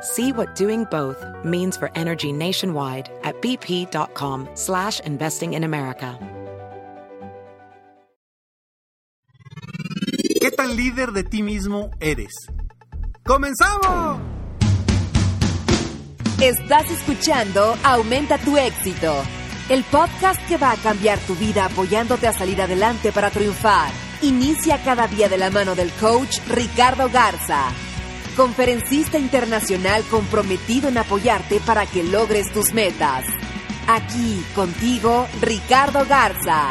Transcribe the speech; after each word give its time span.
See 0.00 0.32
what 0.32 0.54
doing 0.54 0.84
both 0.84 1.24
means 1.44 1.76
for 1.76 1.90
energy 1.96 2.32
nationwide 2.32 3.10
at 3.24 3.40
bp.com 3.42 4.48
slash 4.54 5.00
investing 5.00 5.54
in 5.54 5.64
America. 5.64 6.16
¿Qué 10.40 10.52
tan 10.52 10.76
líder 10.76 11.10
de 11.10 11.24
ti 11.24 11.42
mismo 11.42 11.90
eres? 11.98 12.32
¡Comenzamos! 13.24 14.20
Estás 16.40 16.88
escuchando 16.92 17.76
Aumenta 17.82 18.38
tu 18.38 18.56
éxito, 18.56 19.12
el 19.68 19.82
podcast 19.82 20.40
que 20.46 20.56
va 20.56 20.70
a 20.70 20.76
cambiar 20.76 21.18
tu 21.18 21.34
vida 21.34 21.64
apoyándote 21.64 22.28
a 22.28 22.32
salir 22.32 22.62
adelante 22.62 23.10
para 23.10 23.30
triunfar. 23.30 23.90
Inicia 24.22 24.80
cada 24.84 25.08
día 25.08 25.28
de 25.28 25.38
la 25.38 25.50
mano 25.50 25.74
del 25.74 25.90
coach 26.00 26.38
Ricardo 26.48 27.10
Garza 27.10 27.72
conferencista 28.38 29.18
internacional 29.18 30.04
comprometido 30.08 30.88
en 30.88 30.96
apoyarte 30.96 31.60
para 31.66 31.86
que 31.86 32.04
logres 32.04 32.52
tus 32.52 32.72
metas. 32.72 33.24
Aquí 33.88 34.44
contigo, 34.54 35.26
Ricardo 35.40 36.06
Garza. 36.08 36.68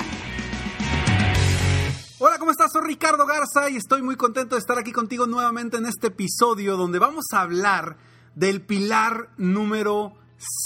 Hola, 2.19 2.39
¿cómo 2.39 2.51
estás? 2.51 2.71
Soy 2.71 2.83
Ricardo 2.87 3.25
Garza 3.25 3.69
y 3.69 3.75
estoy 3.75 4.01
muy 4.01 4.15
contento 4.15 4.55
de 4.55 4.59
estar 4.61 4.77
aquí 4.79 4.93
contigo 4.93 5.27
nuevamente 5.27 5.75
en 5.75 5.87
este 5.87 6.07
episodio 6.07 6.77
donde 6.77 6.99
vamos 6.99 7.25
a 7.33 7.41
hablar 7.41 7.97
del 8.33 8.61
pilar 8.61 9.31
número 9.35 10.13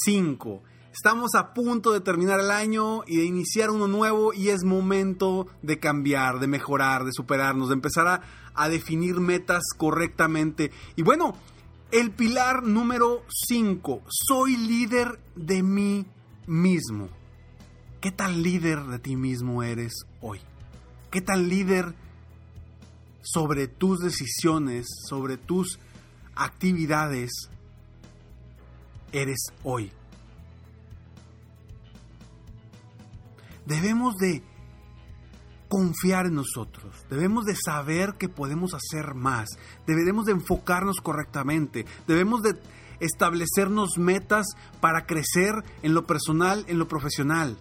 5. 0.06 0.62
Estamos 0.94 1.36
a 1.36 1.54
punto 1.54 1.94
de 1.94 2.02
terminar 2.02 2.42
el 2.42 2.52
año 2.52 3.04
y 3.08 3.16
de 3.18 3.24
iniciar 3.24 3.70
uno 3.70 3.88
nuevo 3.88 4.34
y 4.34 4.50
es 4.50 4.66
momento 4.66 5.48
de 5.62 5.80
cambiar, 5.80 6.40
de 6.40 6.48
mejorar, 6.48 7.06
de 7.06 7.14
superarnos, 7.14 7.70
de 7.70 7.76
empezar 7.76 8.08
a, 8.08 8.22
a 8.54 8.68
definir 8.68 9.22
metas 9.22 9.64
correctamente. 9.78 10.70
Y 10.98 11.04
bueno, 11.04 11.34
el 11.92 12.12
pilar 12.12 12.64
número 12.64 13.24
5, 13.48 14.02
soy 14.10 14.58
líder 14.58 15.18
de 15.36 15.64
mí 15.64 16.06
mismo. 16.46 17.08
¿Qué 18.02 18.12
tan 18.12 18.44
líder 18.44 18.84
de 18.84 19.00
ti 19.00 19.16
mismo 19.16 19.64
eres 19.64 19.94
hoy? 20.20 20.42
¿Qué 21.10 21.22
tan 21.22 21.48
líder 21.48 21.96
sobre 23.22 23.68
tus 23.68 24.00
decisiones, 24.00 24.88
sobre 25.08 25.38
tus 25.38 25.80
actividades 26.36 27.32
eres 29.14 29.40
hoy? 29.64 29.94
Debemos 33.66 34.16
de 34.18 34.44
confiar 35.68 36.26
en 36.26 36.36
nosotros, 36.36 37.06
debemos 37.10 37.46
de 37.46 37.56
saber 37.56 38.16
que 38.16 38.28
podemos 38.28 38.74
hacer 38.74 39.16
más, 39.16 39.48
debemos 39.88 40.26
de 40.26 40.34
enfocarnos 40.34 40.98
correctamente, 41.02 41.86
debemos 42.08 42.42
de 42.42 42.60
establecernos 43.00 43.98
metas 43.98 44.48
para 44.82 45.06
crecer 45.06 45.64
en 45.82 45.94
lo 45.94 46.06
personal, 46.06 46.66
en 46.68 46.78
lo 46.78 46.90
profesional. 46.90 47.58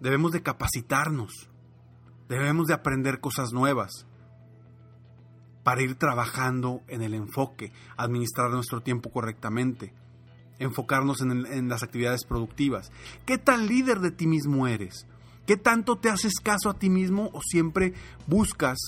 Debemos 0.00 0.32
de 0.32 0.42
capacitarnos, 0.42 1.48
debemos 2.28 2.66
de 2.66 2.74
aprender 2.74 3.20
cosas 3.20 3.52
nuevas 3.52 4.06
para 5.62 5.82
ir 5.82 5.94
trabajando 5.94 6.82
en 6.88 7.02
el 7.02 7.14
enfoque, 7.14 7.72
administrar 7.96 8.50
nuestro 8.50 8.80
tiempo 8.80 9.12
correctamente, 9.12 9.94
enfocarnos 10.58 11.20
en, 11.20 11.68
las 11.68 11.82
actividades 11.82 12.24
productivas. 12.24 12.90
¿Qué 13.26 13.38
tan 13.38 13.66
líder 13.66 14.00
de 14.00 14.10
ti 14.10 14.26
mismo 14.26 14.66
eres? 14.66 15.06
¿Qué 15.46 15.56
tanto 15.56 15.96
te 15.96 16.08
haces 16.08 16.34
caso 16.42 16.70
a 16.70 16.78
ti 16.78 16.88
mismo 16.88 17.30
o 17.32 17.40
siempre 17.42 17.94
buscas 18.26 18.78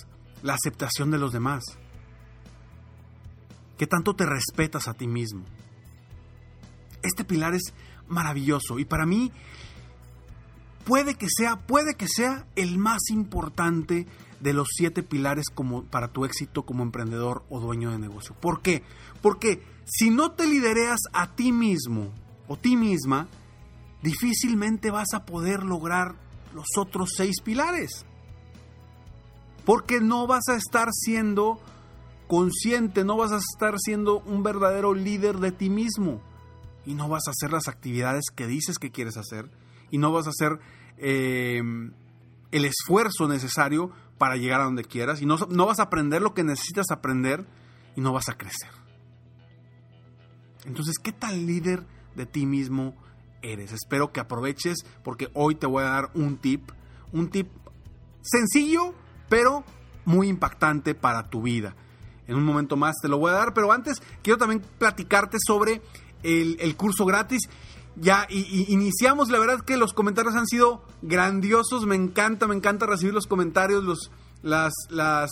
la 0.43 0.55
aceptación 0.55 1.11
de 1.11 1.19
los 1.19 1.33
demás? 1.33 1.65
¿Qué 3.77 3.87
tanto 3.87 4.15
te 4.15 4.25
respetas 4.25 4.87
a 4.87 4.95
ti 4.95 5.07
mismo? 5.07 5.45
Este 7.03 7.25
pilar 7.25 7.55
es 7.55 7.75
maravilloso 8.09 8.79
y 8.79 8.85
para 8.85 9.05
mí 9.05 9.33
puede 10.85 11.17
que 11.17 11.27
sea, 11.29 11.57
puede 11.57 11.95
que 11.97 12.07
sea 12.09 12.47
el 12.57 12.79
más 12.79 13.11
importante 13.11 14.07
de 14.45 14.53
los 14.53 14.69
siete 14.77 15.03
pilares 15.03 15.47
como 15.53 15.85
para 15.85 16.09
tu 16.09 16.27
éxito 16.27 16.67
como 16.67 16.83
emprendedor 16.83 17.45
o 17.49 17.61
dueño 17.61 17.91
de 17.91 17.99
negocio. 17.99 18.37
¿Por 18.39 18.61
qué? 18.61 18.83
Porque 19.23 19.63
si 19.87 20.11
no 20.11 20.33
te 20.33 20.47
lidereas 20.47 21.01
a 21.15 21.35
ti 21.35 21.51
mismo 21.51 22.13
o 22.47 22.59
ti 22.59 22.77
misma, 22.77 23.27
difícilmente 24.03 24.91
vas 24.91 25.15
a 25.15 25.25
poder 25.25 25.63
lograr 25.63 26.17
los 26.53 26.67
otros 26.77 27.13
seis 27.17 27.41
pilares. 27.43 28.05
Porque 29.65 30.03
no 30.03 30.27
vas 30.27 30.47
a 30.51 30.57
estar 30.57 30.89
siendo 30.93 31.59
consciente, 32.27 33.03
no 33.03 33.17
vas 33.17 33.33
a 33.33 33.39
estar 33.39 33.77
siendo 33.79 34.19
un 34.27 34.43
verdadero 34.43 34.93
líder 34.93 35.39
de 35.39 35.53
ti 35.53 35.71
mismo. 35.71 36.21
Y 36.85 36.93
no 36.93 37.09
vas 37.09 37.29
a 37.29 37.31
hacer 37.31 37.51
las 37.51 37.67
actividades 37.67 38.25
que 38.35 38.47
dices 38.47 38.79
que 38.79 38.91
quieres 38.91 39.17
hacer. 39.17 39.51
Y 39.91 39.97
no 39.97 40.13
vas 40.13 40.27
a 40.27 40.31
hacer 40.31 40.61
eh, 40.99 41.63
el 42.51 42.65
esfuerzo 42.67 43.27
necesario 43.27 43.91
para 44.25 44.39
llegar 44.39 44.63
a 44.63 44.65
donde 44.65 44.85
quieras. 44.85 45.21
Y 45.21 45.27
no, 45.27 45.37
no 45.51 45.67
vas 45.67 45.81
a 45.81 45.83
aprender 45.83 46.23
lo 46.23 46.33
que 46.33 46.45
necesitas 46.45 46.87
aprender. 46.91 47.45
Y 47.95 48.01
no 48.01 48.15
vas 48.15 48.31
a 48.31 48.39
crecer. 48.39 48.71
Entonces, 50.65 50.95
¿qué 50.99 51.13
tal 51.13 51.45
líder 51.47 51.85
de 52.15 52.25
ti 52.25 52.47
mismo 52.47 52.95
eres. 53.45 53.73
Espero 53.73 54.11
que 54.11 54.21
aproveches 54.21 54.79
porque 55.03 55.29
hoy 55.35 55.55
te 55.55 55.67
voy 55.67 55.85
a 55.85 55.89
dar 55.89 56.11
un 56.15 56.39
tip, 56.39 56.71
un 57.13 57.29
tip 57.29 57.49
sencillo, 58.23 58.95
pero 59.29 59.65
muy 60.07 60.29
impactante 60.29 60.95
para 60.95 61.29
tu 61.29 61.43
vida. 61.43 61.77
En 62.27 62.37
un 62.37 62.45
momento 62.45 62.77
más 62.77 62.95
te 63.03 63.09
lo 63.09 63.19
voy 63.19 63.31
a 63.31 63.35
dar, 63.35 63.53
pero 63.53 63.71
antes 63.71 64.01
quiero 64.23 64.39
también 64.39 64.63
platicarte 64.79 65.37
sobre 65.47 65.83
el, 66.23 66.77
curso 66.77 67.05
gratis. 67.05 67.43
Ya 67.97 68.27
y, 68.29 68.73
iniciamos, 68.73 69.31
la 69.31 69.39
verdad 69.39 69.61
que 69.61 69.77
los 69.77 69.93
comentarios 69.93 70.35
han 70.35 70.47
sido 70.47 70.83
grandiosos, 71.03 71.87
me 71.87 71.95
encanta, 71.95 72.49
me 72.49 72.55
encanta 72.55 72.87
recibir 72.87 73.15
los 73.15 73.27
comentarios, 73.27 73.85
los, 73.85 74.11
las, 74.43 74.73
las, 74.91 75.31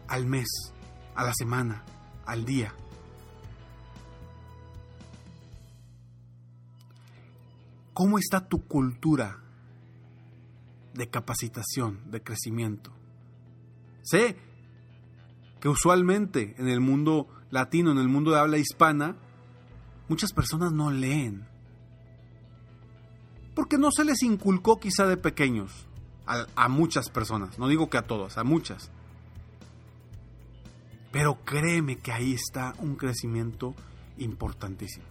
al 0.07 0.25
mes, 0.25 0.47
a 1.15 1.23
la 1.23 1.33
semana, 1.33 1.83
al 2.25 2.45
día? 2.45 2.73
¿Cómo 7.95 8.19
está 8.19 8.49
tu 8.49 8.67
cultura 8.67 9.39
de 10.93 11.09
capacitación, 11.09 12.01
de 12.11 12.21
crecimiento? 12.21 12.91
Sé 14.03 14.37
que 15.61 15.69
usualmente 15.69 16.55
en 16.57 16.67
el 16.67 16.81
mundo 16.81 17.29
latino, 17.51 17.93
en 17.93 17.97
el 17.97 18.09
mundo 18.09 18.31
de 18.31 18.39
habla 18.39 18.57
hispana, 18.57 19.15
muchas 20.09 20.33
personas 20.33 20.73
no 20.73 20.91
leen. 20.91 21.47
Porque 23.55 23.77
no 23.77 23.91
se 23.91 24.03
les 24.03 24.23
inculcó 24.23 24.77
quizá 24.77 25.07
de 25.07 25.15
pequeños 25.15 25.87
a, 26.25 26.67
muchas 26.67 27.09
personas. 27.09 27.57
No 27.57 27.69
digo 27.69 27.89
que 27.89 27.97
a 27.97 28.01
todas, 28.01 28.37
a 28.37 28.43
muchas. 28.43 28.91
Pero 31.13 31.45
créeme 31.45 31.95
que 31.99 32.11
ahí 32.11 32.33
está 32.33 32.73
un 32.79 32.95
crecimiento 32.95 33.73
importantísimo. 34.17 35.05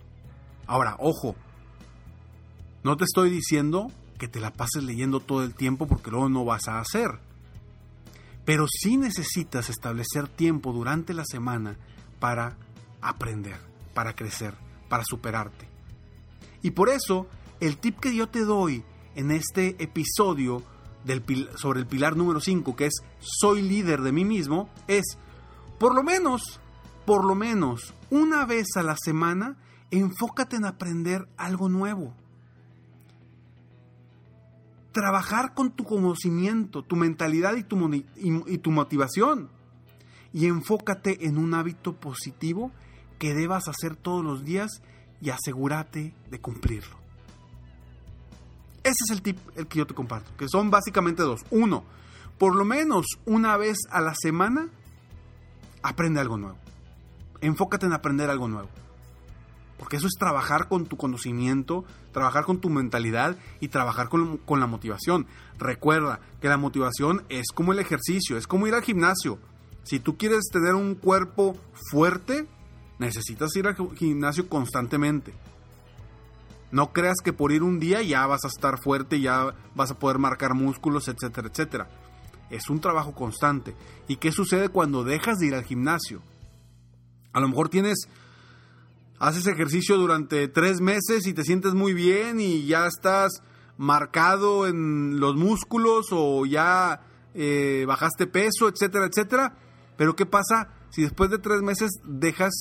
Ahora, 0.66 0.96
ojo, 0.98 1.34
no 2.84 2.98
te 2.98 3.04
estoy 3.04 3.30
diciendo 3.30 3.90
que 4.18 4.28
te 4.28 4.40
la 4.40 4.52
pases 4.52 4.84
leyendo 4.84 5.20
todo 5.20 5.42
el 5.42 5.54
tiempo 5.54 5.86
porque 5.86 6.10
luego 6.10 6.28
no 6.28 6.44
vas 6.44 6.68
a 6.68 6.80
hacer. 6.80 7.18
Pero 8.44 8.66
sí 8.68 8.98
necesitas 8.98 9.70
establecer 9.70 10.28
tiempo 10.28 10.72
durante 10.72 11.14
la 11.14 11.24
semana 11.24 11.78
para 12.20 12.58
aprender, 13.00 13.58
para 13.94 14.14
crecer, 14.14 14.54
para 14.90 15.02
superarte. 15.04 15.66
Y 16.60 16.72
por 16.72 16.90
eso, 16.90 17.26
el 17.58 17.78
tip 17.78 17.98
que 17.98 18.14
yo 18.14 18.28
te 18.28 18.44
doy 18.44 18.84
en 19.14 19.30
este 19.30 19.82
episodio 19.82 20.62
sobre 21.56 21.80
el 21.80 21.86
pilar 21.86 22.16
número 22.16 22.40
5, 22.40 22.76
que 22.76 22.86
es 22.86 23.02
soy 23.18 23.62
líder 23.62 24.02
de 24.02 24.12
mí 24.12 24.26
mismo, 24.26 24.68
es, 24.88 25.18
por 25.78 25.94
lo 25.94 26.02
menos, 26.02 26.60
por 27.06 27.24
lo 27.24 27.34
menos, 27.34 27.94
una 28.10 28.44
vez 28.44 28.66
a 28.76 28.82
la 28.82 28.96
semana, 29.02 29.56
enfócate 29.90 30.56
en 30.56 30.66
aprender 30.66 31.28
algo 31.38 31.70
nuevo. 31.70 32.14
Trabajar 34.94 35.54
con 35.54 35.72
tu 35.72 35.82
conocimiento, 35.82 36.84
tu 36.84 36.94
mentalidad 36.94 37.56
y 37.56 37.64
tu, 37.64 38.70
motivación. 38.70 39.50
Y 40.32 40.46
enfócate 40.46 41.26
en 41.26 41.36
un 41.36 41.52
hábito 41.52 41.94
positivo 41.94 42.70
que 43.18 43.34
debas 43.34 43.66
hacer 43.66 43.96
todos 43.96 44.24
los 44.24 44.44
días 44.44 44.70
y 45.20 45.30
asegúrate 45.30 46.14
de 46.30 46.40
cumplirlo. 46.40 46.96
Ese 48.84 48.98
es 49.08 49.10
el 49.10 49.22
tip 49.22 49.38
el 49.56 49.66
que 49.66 49.78
yo 49.78 49.86
te 49.88 49.94
comparto, 49.94 50.30
que 50.36 50.48
son 50.48 50.70
básicamente 50.70 51.24
dos. 51.24 51.40
Uno, 51.50 51.82
por 52.38 52.54
lo 52.54 52.64
menos 52.64 53.04
una 53.26 53.56
vez 53.56 53.78
a 53.90 54.00
la 54.00 54.14
semana, 54.14 54.68
aprende 55.82 56.20
algo 56.20 56.36
nuevo. 56.36 56.58
Enfócate 57.40 57.86
en 57.86 57.94
aprender 57.94 58.30
algo 58.30 58.46
nuevo. 58.46 58.68
Porque 59.78 59.96
eso 59.96 60.06
es 60.06 60.14
trabajar 60.18 60.68
con 60.68 60.86
tu 60.86 60.96
conocimiento, 60.96 61.84
trabajar 62.12 62.44
con 62.44 62.60
tu 62.60 62.70
mentalidad 62.70 63.36
y 63.60 63.68
trabajar 63.68 64.08
con, 64.08 64.38
con, 64.38 64.60
la 64.60 64.66
motivación. 64.66 65.26
Recuerda 65.58 66.20
que 66.40 66.48
la 66.48 66.56
motivación 66.56 67.24
es 67.28 67.48
como 67.52 67.72
el 67.72 67.80
ejercicio, 67.80 68.36
es 68.36 68.46
como 68.46 68.66
ir 68.66 68.74
al 68.74 68.82
gimnasio. 68.82 69.38
Si 69.82 69.98
tú 69.98 70.16
quieres 70.16 70.44
tener 70.50 70.74
un 70.74 70.94
cuerpo 70.94 71.56
fuerte, 71.90 72.46
necesitas 72.98 73.54
ir 73.56 73.66
al 73.66 73.76
gimnasio 73.96 74.48
constantemente. 74.48 75.34
No 76.70 76.92
creas 76.92 77.18
que 77.22 77.32
por 77.32 77.52
ir 77.52 77.62
un 77.62 77.78
día 77.78 78.02
ya 78.02 78.26
vas 78.26 78.44
a 78.44 78.48
estar 78.48 78.80
fuerte, 78.82 79.20
ya 79.20 79.54
vas 79.76 79.90
a 79.92 79.98
poder 79.98 80.18
marcar 80.18 80.54
músculos, 80.54 81.06
etcétera, 81.06 81.48
etcétera. 81.48 81.88
Es 82.50 82.68
un 82.68 82.80
trabajo 82.80 83.14
constante. 83.14 83.76
¿Y 84.08 84.16
qué 84.16 84.32
sucede 84.32 84.68
cuando 84.68 85.04
dejas 85.04 85.38
de 85.38 85.46
ir 85.46 85.54
al 85.54 85.64
gimnasio? 85.64 86.20
A 87.32 87.40
lo 87.40 87.48
mejor 87.48 87.68
tienes 87.68 88.08
haces 89.24 89.46
ejercicio 89.46 89.96
durante 89.96 90.48
tres 90.48 90.82
meses 90.82 91.26
y 91.26 91.32
te 91.32 91.44
sientes 91.44 91.72
muy 91.72 91.94
bien 91.94 92.40
y 92.40 92.66
ya 92.66 92.86
estás 92.86 93.42
marcado 93.78 94.66
en 94.66 95.18
los 95.18 95.34
músculos 95.34 96.08
o 96.10 96.44
ya 96.44 97.00
eh, 97.32 97.84
bajaste 97.88 98.26
peso, 98.26 98.68
etcétera, 98.68 99.06
etcétera. 99.06 99.56
Pero 99.96 100.14
¿qué 100.14 100.26
pasa 100.26 100.74
si 100.90 101.02
después 101.02 101.30
de 101.30 101.38
tres 101.38 101.62
meses 101.62 101.90
dejas 102.04 102.52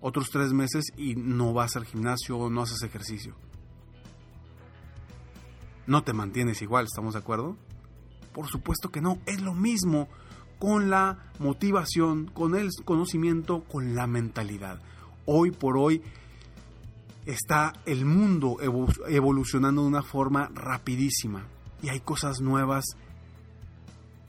otros 0.00 0.30
tres 0.32 0.54
meses 0.54 0.86
y 0.96 1.14
no 1.14 1.52
vas 1.52 1.76
al 1.76 1.84
gimnasio 1.84 2.38
o 2.38 2.48
no 2.48 2.62
haces 2.62 2.82
ejercicio? 2.82 3.36
No 5.86 6.04
te 6.04 6.14
mantienes 6.14 6.62
igual, 6.62 6.86
¿estamos 6.86 7.12
de 7.12 7.20
acuerdo? 7.20 7.58
Por 8.32 8.48
supuesto 8.48 8.90
que 8.90 9.02
no, 9.02 9.18
es 9.26 9.42
lo 9.42 9.52
mismo 9.52 10.08
con 10.58 10.88
la 10.88 11.30
motivación, 11.38 12.28
con 12.28 12.54
el 12.54 12.70
conocimiento, 12.86 13.64
con 13.64 13.94
la 13.94 14.06
mentalidad 14.06 14.80
hoy 15.26 15.50
por 15.50 15.76
hoy 15.76 16.02
está 17.26 17.72
el 17.86 18.04
mundo 18.04 18.56
evolucionando 19.08 19.82
de 19.82 19.88
una 19.88 20.02
forma 20.02 20.50
rapidísima 20.54 21.46
y 21.82 21.88
hay 21.88 22.00
cosas 22.00 22.40
nuevas 22.40 22.84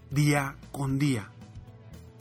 día 0.09 0.55
con 0.71 0.99
día 0.99 1.29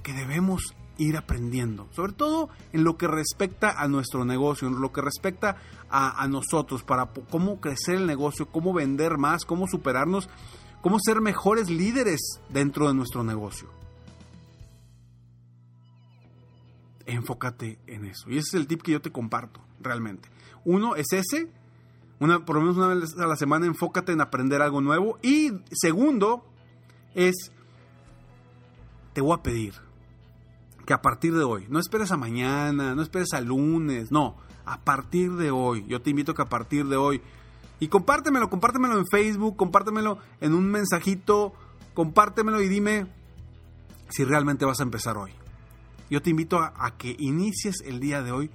que 0.02 0.12
debemos 0.12 0.74
ir 0.98 1.16
aprendiendo, 1.16 1.88
sobre 1.92 2.12
todo 2.12 2.48
en 2.72 2.84
lo 2.84 2.96
que 2.96 3.06
respecta 3.08 3.70
a 3.70 3.88
nuestro 3.88 4.24
negocio, 4.24 4.68
en 4.68 4.80
lo 4.80 4.92
que 4.92 5.00
respecta 5.00 5.56
a, 5.90 6.26
nosotros, 6.28 6.82
para 6.82 7.10
cómo 7.30 7.60
crecer 7.60 7.96
el 7.96 8.06
negocio, 8.06 8.46
cómo 8.46 8.72
vender 8.72 9.18
más, 9.18 9.44
cómo 9.44 9.66
superarnos, 9.66 10.28
cómo 10.80 10.98
ser 10.98 11.20
mejores 11.20 11.68
líderes 11.68 12.40
dentro 12.48 12.88
de 12.88 12.94
nuestro 12.94 13.24
negocio. 13.24 13.68
Enfócate 17.14 17.78
en 17.86 18.04
eso. 18.04 18.30
Y 18.30 18.38
ese 18.38 18.48
es 18.48 18.54
el 18.54 18.66
tip 18.66 18.82
que 18.82 18.92
yo 18.92 19.00
te 19.00 19.10
comparto, 19.12 19.60
realmente. 19.80 20.28
Uno 20.64 20.96
es 20.96 21.12
ese, 21.12 21.50
una, 22.20 22.44
por 22.44 22.56
lo 22.56 22.62
menos 22.62 22.76
una 22.76 22.88
vez 22.88 23.16
a 23.18 23.26
la 23.26 23.36
semana 23.36 23.66
enfócate 23.66 24.12
en 24.12 24.20
aprender 24.20 24.62
algo 24.62 24.80
nuevo. 24.80 25.18
Y 25.22 25.50
segundo 25.72 26.44
es, 27.14 27.52
te 29.12 29.20
voy 29.20 29.36
a 29.38 29.42
pedir 29.42 29.74
que 30.86 30.94
a 30.94 31.02
partir 31.02 31.34
de 31.34 31.44
hoy, 31.44 31.66
no 31.68 31.78
esperes 31.78 32.10
a 32.12 32.16
mañana, 32.16 32.94
no 32.94 33.02
esperes 33.02 33.32
a 33.34 33.40
lunes, 33.40 34.10
no, 34.10 34.36
a 34.64 34.80
partir 34.80 35.32
de 35.32 35.50
hoy, 35.50 35.84
yo 35.86 36.02
te 36.02 36.10
invito 36.10 36.32
a 36.32 36.34
que 36.34 36.42
a 36.42 36.48
partir 36.48 36.86
de 36.86 36.96
hoy, 36.96 37.22
y 37.78 37.88
compártemelo, 37.88 38.48
compártemelo 38.48 38.98
en 38.98 39.06
Facebook, 39.06 39.56
compártemelo 39.56 40.18
en 40.40 40.54
un 40.54 40.70
mensajito, 40.70 41.52
compártemelo 41.94 42.60
y 42.60 42.68
dime 42.68 43.06
si 44.08 44.24
realmente 44.24 44.64
vas 44.64 44.80
a 44.80 44.84
empezar 44.84 45.16
hoy 45.16 45.32
yo 46.12 46.20
te 46.20 46.28
invito 46.28 46.58
a, 46.58 46.94
que 46.98 47.16
inicies 47.18 47.80
el 47.86 47.98
día 47.98 48.22
de 48.22 48.32
hoy 48.32 48.50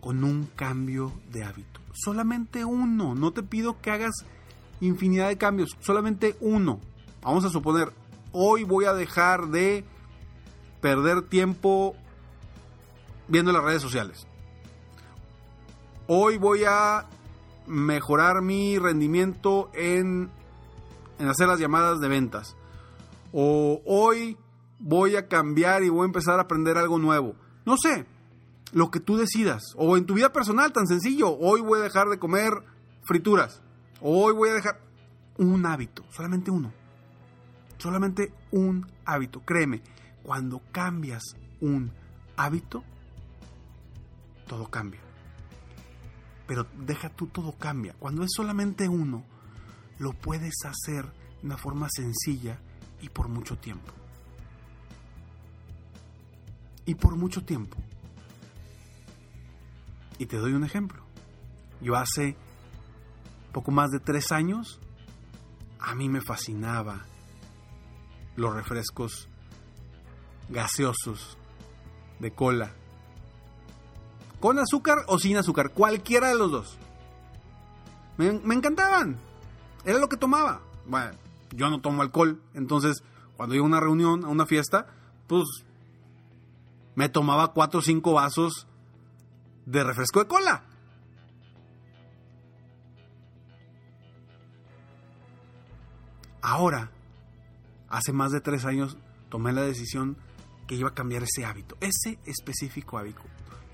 con 0.00 0.24
un 0.24 0.48
cambio 0.56 1.12
de 1.30 1.44
hábito. 1.44 1.80
Solamente 1.92 2.64
uno. 2.64 3.14
No 3.14 3.30
te 3.30 3.42
pido 3.42 3.78
que 3.78 3.90
hagas 3.90 4.24
infinidad 4.80 5.28
de 5.28 5.36
cambios. 5.36 5.76
Solamente 5.80 6.34
uno. 6.40 6.80
Vamos 7.20 7.44
a 7.44 7.50
suponer, 7.50 7.92
hoy 8.32 8.64
voy 8.64 8.86
a 8.86 8.94
dejar 8.94 9.48
de 9.48 9.84
perder 10.80 11.20
tiempo 11.20 11.94
viendo 13.28 13.52
las 13.52 13.64
redes 13.64 13.82
sociales. 13.82 14.26
Hoy 16.06 16.38
voy 16.38 16.64
a 16.66 17.06
mejorar 17.66 18.40
mi 18.40 18.78
rendimiento 18.78 19.70
en, 19.74 20.30
en 21.18 21.28
hacer 21.28 21.48
las 21.48 21.60
llamadas 21.60 22.00
de 22.00 22.08
ventas. 22.08 22.56
O 23.30 23.82
hoy 23.84 24.38
voy 24.84 25.16
a 25.16 25.28
cambiar 25.28 25.82
y 25.82 25.88
voy 25.88 26.02
a 26.02 26.04
empezar 26.04 26.38
a 26.38 26.42
aprender 26.42 26.76
algo 26.76 26.98
nuevo. 26.98 27.34
No 27.64 27.76
sé, 27.78 28.04
lo 28.72 28.90
que 28.90 29.00
tú 29.00 29.16
decidas. 29.16 29.62
O 29.76 29.96
en 29.96 30.04
tu 30.04 30.14
vida 30.14 30.30
personal, 30.30 30.72
tan 30.72 30.86
sencillo. 30.86 31.30
Hoy 31.38 31.62
voy 31.62 31.80
a 31.80 31.84
dejar 31.84 32.08
de 32.08 32.18
comer 32.18 32.52
frituras. 33.02 33.62
Hoy 34.02 34.34
voy 34.34 34.50
a 34.50 34.54
dejar 34.54 34.80
un 35.38 35.64
hábito, 35.64 36.04
solamente 36.10 36.50
uno. 36.50 36.70
Solamente 37.78 38.32
un 38.50 38.86
hábito. 39.06 39.40
Créeme, 39.40 39.82
cuando 40.22 40.60
cambias 40.70 41.22
un 41.60 41.90
hábito, 42.36 42.84
todo 44.46 44.70
cambia. 44.70 45.00
Pero 46.46 46.66
deja 46.86 47.08
tú, 47.08 47.28
todo 47.28 47.52
cambia. 47.52 47.94
Cuando 47.98 48.22
es 48.22 48.30
solamente 48.36 48.86
uno, 48.86 49.24
lo 49.98 50.12
puedes 50.12 50.54
hacer 50.66 51.06
de 51.40 51.46
una 51.46 51.56
forma 51.56 51.88
sencilla 51.90 52.58
y 53.00 53.08
por 53.08 53.28
mucho 53.28 53.56
tiempo 53.56 54.03
y 56.86 56.94
por 56.94 57.16
mucho 57.16 57.44
tiempo. 57.44 57.76
Y 60.18 60.26
te 60.26 60.36
doy 60.36 60.52
un 60.52 60.64
ejemplo. 60.64 61.02
Yo 61.80 61.96
hace 61.96 62.36
poco 63.52 63.70
más 63.70 63.90
de 63.90 64.00
tres 64.00 64.32
años, 64.32 64.80
a 65.78 65.94
mí 65.94 66.08
me 66.08 66.20
fascinaba 66.20 67.04
los 68.36 68.54
refrescos 68.54 69.28
gaseosos 70.48 71.38
de 72.18 72.32
cola. 72.32 72.72
Con 74.40 74.58
azúcar 74.58 74.98
o 75.06 75.18
sin 75.18 75.36
azúcar, 75.36 75.70
cualquiera 75.70 76.28
de 76.28 76.34
los 76.36 76.50
dos. 76.50 76.78
Me, 78.18 78.32
me 78.32 78.54
encantaban. 78.54 79.18
Era 79.84 79.98
lo 79.98 80.08
que 80.08 80.16
tomaba. 80.16 80.60
Bueno, 80.86 81.12
yo 81.52 81.70
no 81.70 81.80
tomo 81.80 82.02
alcohol, 82.02 82.42
entonces 82.52 83.02
cuando 83.36 83.54
iba 83.54 83.64
a 83.64 83.68
una 83.68 83.80
reunión, 83.80 84.24
a 84.24 84.28
una 84.28 84.46
fiesta, 84.46 84.86
pues 85.26 85.44
me 86.94 87.08
tomaba 87.08 87.52
cuatro 87.52 87.80
o 87.80 87.82
cinco 87.82 88.12
vasos 88.12 88.66
de 89.66 89.82
refresco 89.82 90.20
de 90.20 90.26
cola. 90.26 90.64
Ahora, 96.42 96.90
hace 97.88 98.12
más 98.12 98.30
de 98.30 98.40
tres 98.40 98.64
años, 98.64 98.98
tomé 99.30 99.52
la 99.52 99.62
decisión 99.62 100.16
que 100.66 100.74
iba 100.74 100.90
a 100.90 100.94
cambiar 100.94 101.22
ese 101.22 101.44
hábito, 101.44 101.76
ese 101.80 102.18
específico 102.26 102.98
hábito. 102.98 103.22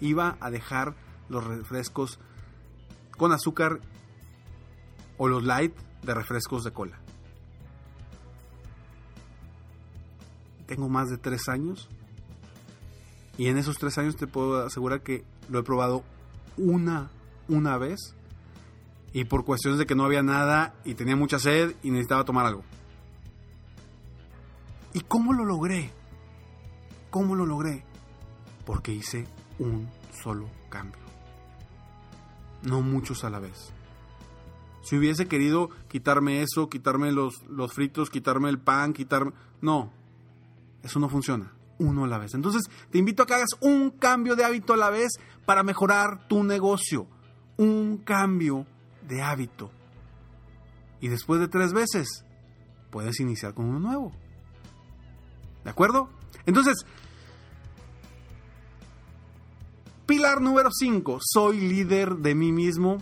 Iba 0.00 0.38
a 0.40 0.50
dejar 0.50 0.94
los 1.28 1.44
refrescos 1.44 2.18
con 3.16 3.32
azúcar 3.32 3.80
o 5.18 5.28
los 5.28 5.44
light 5.44 5.76
de 6.02 6.14
refrescos 6.14 6.64
de 6.64 6.72
cola. 6.72 6.98
Tengo 10.66 10.88
más 10.88 11.10
de 11.10 11.18
tres 11.18 11.48
años 11.48 11.88
y 13.40 13.48
en 13.48 13.56
esos 13.56 13.78
tres 13.78 13.96
años 13.96 14.16
te 14.16 14.26
puedo 14.26 14.66
asegurar 14.66 15.00
que 15.00 15.24
lo 15.48 15.60
he 15.60 15.62
probado 15.62 16.04
una, 16.58 17.10
una 17.48 17.78
vez 17.78 18.14
y 19.14 19.24
por 19.24 19.46
cuestiones 19.46 19.78
de 19.78 19.86
que 19.86 19.94
no 19.94 20.04
había 20.04 20.22
nada 20.22 20.74
y 20.84 20.92
tenía 20.92 21.16
mucha 21.16 21.38
sed 21.38 21.74
y 21.82 21.90
necesitaba 21.90 22.26
tomar 22.26 22.44
algo. 22.44 22.62
¿Y 24.92 25.00
cómo 25.00 25.32
lo 25.32 25.46
logré? 25.46 25.90
¿Cómo 27.08 27.34
lo 27.34 27.46
logré? 27.46 27.82
Porque 28.66 28.92
hice 28.92 29.26
un 29.58 29.88
solo 30.22 30.46
cambio. 30.68 31.00
No 32.62 32.82
muchos 32.82 33.24
a 33.24 33.30
la 33.30 33.38
vez. 33.38 33.72
Si 34.82 34.98
hubiese 34.98 35.28
querido 35.28 35.70
quitarme 35.88 36.42
eso, 36.42 36.68
quitarme 36.68 37.10
los, 37.10 37.42
los 37.44 37.72
fritos, 37.72 38.10
quitarme 38.10 38.50
el 38.50 38.58
pan, 38.58 38.92
quitarme... 38.92 39.32
No, 39.62 39.90
eso 40.82 41.00
no 41.00 41.08
funciona. 41.08 41.54
Uno 41.80 42.04
a 42.04 42.08
la 42.08 42.18
vez. 42.18 42.34
Entonces, 42.34 42.62
te 42.90 42.98
invito 42.98 43.22
a 43.22 43.26
que 43.26 43.34
hagas 43.34 43.56
un 43.60 43.90
cambio 43.90 44.36
de 44.36 44.44
hábito 44.44 44.74
a 44.74 44.76
la 44.76 44.90
vez 44.90 45.12
para 45.46 45.62
mejorar 45.62 46.28
tu 46.28 46.44
negocio. 46.44 47.06
Un 47.56 47.96
cambio 47.98 48.66
de 49.08 49.22
hábito. 49.22 49.70
Y 51.00 51.08
después 51.08 51.40
de 51.40 51.48
tres 51.48 51.72
veces, 51.72 52.24
puedes 52.90 53.18
iniciar 53.18 53.54
con 53.54 53.64
uno 53.64 53.80
nuevo. 53.80 54.12
¿De 55.64 55.70
acuerdo? 55.70 56.10
Entonces, 56.44 56.84
pilar 60.06 60.42
número 60.42 60.70
5, 60.70 61.18
soy 61.20 61.60
líder 61.60 62.16
de 62.16 62.34
mí 62.34 62.52
mismo. 62.52 62.98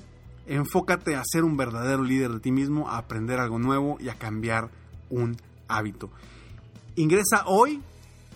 Enfócate 0.47 1.17
a 1.17 1.23
ser 1.25 1.45
un 1.45 1.57
verdadero 1.57 2.05
líder 2.05 2.31
de 2.31 2.41
ti 2.41 2.53
mismo, 2.53 2.89
a 2.89 2.99
aprender 2.99 3.41
algo 3.41 3.59
nuevo 3.59 3.99
y 4.01 4.09
a 4.09 4.15
cambiar 4.15 4.71
un 5.11 5.37
hábito. 5.67 6.11
Ingresa 6.95 7.45
hoy 7.47 7.83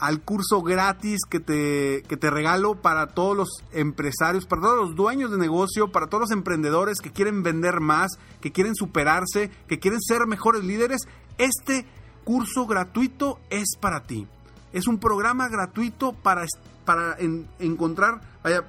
al 0.02 0.20
curso 0.20 0.60
gratis 0.62 1.20
que 1.30 1.38
te, 1.38 2.02
que 2.08 2.16
te 2.16 2.28
regalo 2.28 2.74
para 2.74 3.14
todos 3.14 3.36
los 3.36 3.48
empresarios, 3.70 4.46
para 4.46 4.62
todos 4.62 4.88
los 4.88 4.96
dueños 4.96 5.30
de 5.30 5.38
negocio, 5.38 5.92
para 5.92 6.08
todos 6.08 6.22
los 6.22 6.32
emprendedores 6.32 6.98
que 7.00 7.12
quieren 7.12 7.44
vender 7.44 7.78
más, 7.78 8.10
que 8.40 8.50
quieren 8.50 8.74
superarse, 8.74 9.52
que 9.68 9.78
quieren 9.78 10.00
ser 10.00 10.26
mejores 10.26 10.64
líderes. 10.64 11.02
Este 11.38 11.86
curso 12.24 12.66
gratuito 12.66 13.38
es 13.48 13.76
para 13.80 14.02
ti. 14.02 14.26
Es 14.72 14.88
un 14.88 14.98
programa 14.98 15.48
gratuito 15.48 16.14
para, 16.14 16.46
para 16.84 17.16
encontrar, 17.60 18.22